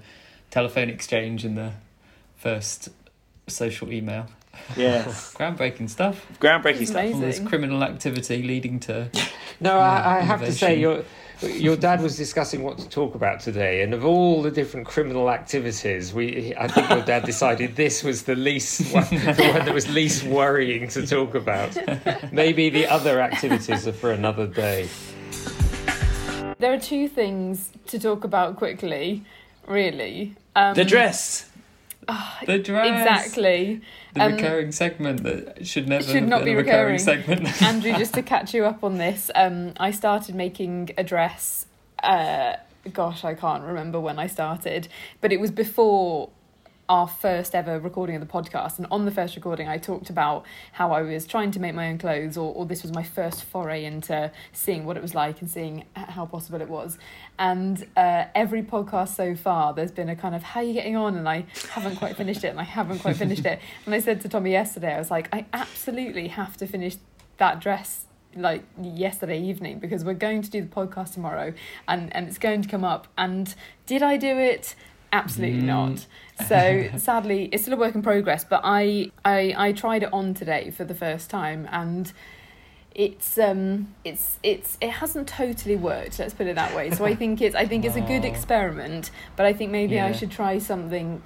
[0.51, 1.71] telephone exchange and the
[2.37, 2.89] first
[3.47, 4.27] social email.
[4.77, 5.05] Yeah,
[5.39, 6.27] Groundbreaking stuff.
[6.41, 7.15] groundbreaking stuff.
[7.15, 9.11] All this criminal activity leading to
[9.61, 11.05] No, I, I have to say, Innovation.
[11.41, 14.87] Your your dad was discussing what to talk about today, and of all the different
[14.87, 19.65] criminal activities, we I think your dad decided this was the least one, the one
[19.65, 21.77] that was least worrying to talk about.
[22.33, 24.89] Maybe the other activities are for another day.
[26.59, 29.23] There are two things to talk about quickly,
[29.67, 30.35] really.
[30.55, 31.51] Um, The dress.
[32.47, 32.87] The dress.
[33.01, 33.81] Exactly.
[34.15, 36.99] The Um, recurring segment that should never should not be a recurring recurring.
[37.47, 37.63] segment.
[37.63, 41.67] Andrew, just to catch you up on this, um, I started making a dress.
[42.03, 42.57] Uh,
[42.93, 44.89] gosh, I can't remember when I started,
[45.21, 46.31] but it was before
[46.89, 48.79] our first ever recording of the podcast.
[48.79, 51.89] And on the first recording, I talked about how I was trying to make my
[51.89, 55.41] own clothes, or, or this was my first foray into seeing what it was like
[55.41, 56.99] and seeing how possible it was.
[57.39, 60.97] And uh, every podcast so far, there's been a kind of, how are you getting
[60.97, 61.17] on?
[61.17, 63.61] And I haven't quite finished it, and I haven't quite finished it.
[63.85, 66.97] And I said to Tommy yesterday, I was like, I absolutely have to finish
[67.39, 71.53] that dress like yesterday evening because we're going to do the podcast tomorrow
[71.89, 73.55] and and it's going to come up and
[73.87, 74.75] did I do it
[75.21, 75.75] absolutely Mm.
[75.77, 76.07] not
[76.47, 80.27] so sadly it's still a work in progress but I, I I tried it on
[80.35, 82.13] today for the first time and
[82.95, 83.63] it's um
[84.05, 87.55] it's it's it hasn't totally worked let's put it that way so I think it's
[87.55, 91.23] I think it's a good experiment but I think maybe I should try something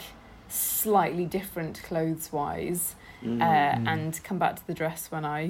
[0.48, 3.42] slightly different clothes wise Mm.
[3.42, 3.86] uh, Mm.
[3.92, 5.40] and come back to the dress when I,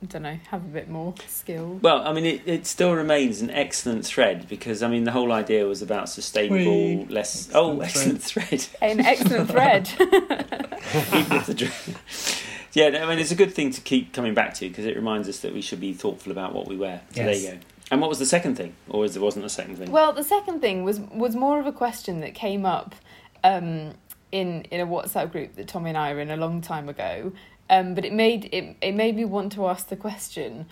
[0.00, 1.80] I don't know, have a bit more skill.
[1.82, 5.32] Well, I mean, it, it still remains an excellent thread because I mean the whole
[5.32, 7.06] idea was about sustainable, Whee!
[7.08, 7.48] less.
[7.48, 8.66] Excellent oh, excellent thread.
[8.80, 9.90] An excellent thread.
[9.98, 12.42] Even if the dr-
[12.74, 15.28] yeah, I mean it's a good thing to keep coming back to because it reminds
[15.28, 17.00] us that we should be thoughtful about what we wear.
[17.10, 17.58] So there you go.
[17.90, 19.90] And what was the second thing, or is there wasn't a second thing?
[19.90, 22.94] well, the second thing was was more of a question that came up
[23.42, 23.94] um,
[24.30, 27.32] in in a WhatsApp group that Tommy and I were in a long time ago.
[27.70, 30.66] Um, but it made it it made me want to ask the question.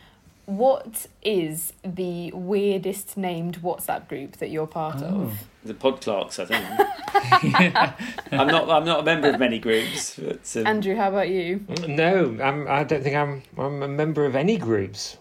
[0.46, 5.22] What is the weirdest named WhatsApp group that you're part Oh.
[5.22, 5.38] of?
[5.64, 6.64] the Pod Clerks, I think.
[8.32, 8.70] I'm not.
[8.70, 11.64] I'm not a member of many groups, but um, Andrew, how about you?
[11.88, 13.42] No, I'm, I don't think I'm.
[13.58, 15.16] I'm a member of any groups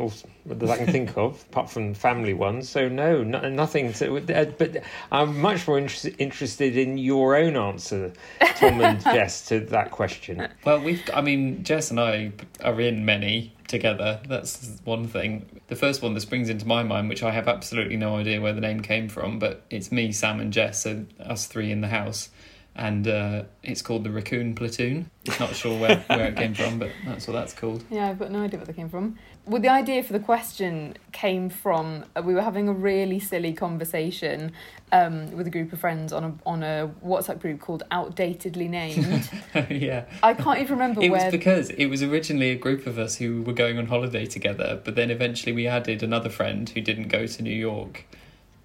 [0.45, 2.69] that I can think of, apart from family ones.
[2.69, 3.91] So no, no nothing.
[3.93, 8.13] To, uh, but I'm much more inter- interested in your own answer,
[8.57, 10.47] Tom and Jess, to that question.
[10.63, 11.01] Well, we've.
[11.13, 12.31] I mean, Jess and I
[12.63, 14.19] are in many together.
[14.27, 15.61] That's one thing.
[15.67, 18.53] The first one that springs into my mind, which I have absolutely no idea where
[18.53, 21.87] the name came from, but it's me, Sam, and Jess, so us three in the
[21.87, 22.29] house,
[22.75, 25.09] and uh, it's called the Raccoon Platoon.
[25.39, 27.83] Not sure where, where it came from, but that's what that's called.
[27.89, 29.17] Yeah, I've got no idea where they came from.
[29.47, 33.53] Well, the idea for the question came from uh, we were having a really silly
[33.53, 34.51] conversation
[34.91, 39.29] um, with a group of friends on a on a WhatsApp group called Outdatedly Named.
[39.69, 40.05] yeah.
[40.23, 41.31] I can't even remember It was where.
[41.31, 44.95] because it was originally a group of us who were going on holiday together, but
[44.95, 48.05] then eventually we added another friend who didn't go to New York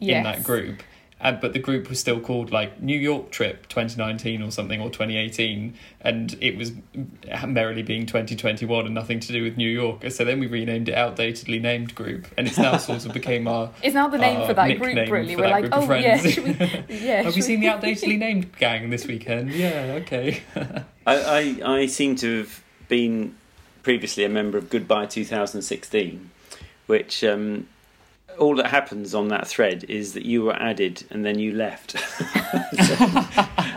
[0.01, 0.83] in that group.
[1.21, 4.89] Uh, but the group was still called like New York Trip 2019 or something or
[4.89, 6.73] 2018, and it was
[7.47, 10.11] merrily being 2021 and nothing to do with New York.
[10.11, 13.71] So then we renamed it Outdatedly Named Group, and it's now sort of became our.
[13.83, 15.35] It's now the name for that group, really.
[15.35, 16.51] for We're that like, group oh yeah, friends." should we,
[16.97, 17.23] yeah.
[17.23, 19.53] Have we should seen the Outdatedly Named gang this weekend?
[19.53, 20.43] Yeah, okay.
[21.07, 23.37] I, I, I seem to have been
[23.83, 26.31] previously a member of Goodbye 2016,
[26.87, 27.69] which um,
[28.39, 31.97] all that happens on that thread is that you were added and then you left.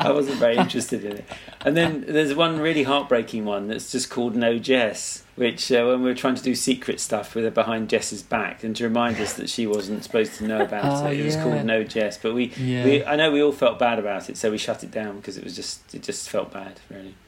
[0.01, 1.25] I wasn't very interested in it.
[1.65, 6.03] And then there's one really heartbreaking one that's just called No Jess, which uh, when
[6.03, 9.19] we were trying to do secret stuff with her behind Jess's back, and to remind
[9.19, 12.17] us that she wasn't supposed to know about Oh, it, it was called No Jess.
[12.17, 12.85] But we, Yeah.
[12.85, 15.37] we, I know we all felt bad about it, so we shut it down because
[15.37, 17.15] it was just, it just felt bad, really.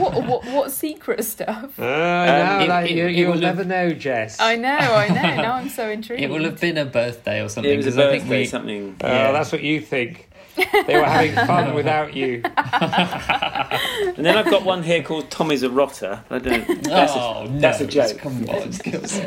[0.00, 1.78] what, what, what secret stuff?
[1.78, 4.40] Oh, no, it- like, it- you, it you'll will have- never know, Jess.
[4.40, 5.14] I know, I know.
[5.42, 6.22] Now I'm so intrigued.
[6.26, 7.72] It will have been a birthday or something.
[7.72, 8.96] It was a 'cause I think birthday, we, something.
[9.02, 9.32] Oh, Yeah.
[9.32, 10.25] that's what you think.
[10.56, 12.42] They were having fun without you.
[12.44, 16.24] And then I've got one here called Tommy's a rotter.
[16.30, 16.82] I don't.
[16.82, 18.18] That's oh, a, that's a joke.
[18.18, 19.26] Come on, a-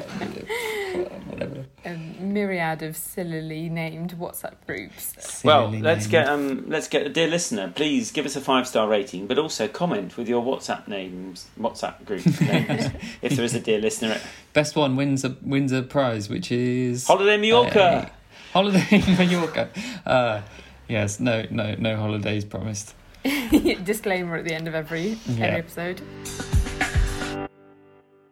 [1.29, 1.65] whatever.
[1.85, 5.43] a myriad of sillily named WhatsApp groups.
[5.43, 6.11] Well, let's name.
[6.11, 7.71] get um, let's get a dear listener.
[7.75, 12.03] Please give us a five star rating, but also comment with your WhatsApp names, WhatsApp
[12.05, 14.19] group names, if there is a dear listener.
[14.53, 18.11] Best one wins a wins a prize, which is Holiday Mallorca.
[18.53, 19.69] Holiday in Mallorca.
[20.05, 20.41] Uh,
[20.89, 22.95] yes, no, no, no holidays promised.
[23.23, 25.45] Disclaimer at the end of every, Yeah.
[25.45, 26.01] every episode.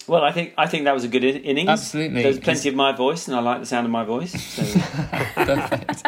[0.08, 1.68] Well, I think I think that was a good in- innings.
[1.68, 2.24] Absolutely.
[2.24, 4.32] There's plenty of my voice, and I like the sound of my voice.
[4.41, 4.64] So.
[5.36, 6.01] Perfect.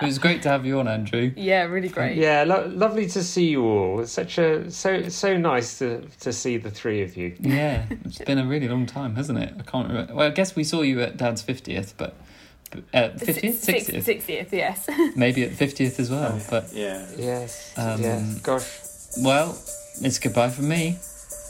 [0.00, 1.32] it was great to have you on, Andrew.
[1.34, 2.16] Yeah, really great.
[2.16, 3.98] Yeah, lo- lovely to see you all.
[4.00, 7.34] It's such a so so nice to to see the three of you.
[7.40, 9.52] Yeah, it's been a really long time, hasn't it?
[9.58, 10.14] I can't remember.
[10.14, 12.14] Well, I guess we saw you at Dad's fiftieth, but
[12.72, 14.88] fiftieth, Six- sixtieth, 60th, yes.
[15.16, 16.40] maybe at fiftieth as well.
[16.50, 17.06] But yeah.
[17.16, 17.72] Yes.
[17.76, 18.38] Um, yes.
[18.40, 18.68] Gosh.
[19.22, 19.58] well,
[20.00, 20.98] it's goodbye from me.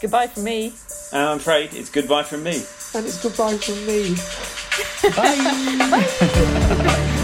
[0.01, 0.73] Goodbye from me.
[1.13, 2.57] And I'm afraid it's goodbye from me.
[2.95, 4.17] And it's goodbye from me.
[5.17, 7.09] Bye.